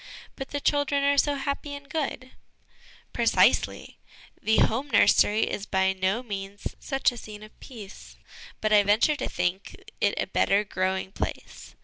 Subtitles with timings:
[0.35, 2.31] 'But the children are so happy and good!'
[3.13, 3.99] Precisely;
[4.41, 8.15] the home nursery is by no means such a scene of peace,
[8.61, 11.75] but I venture to think it a better growing place.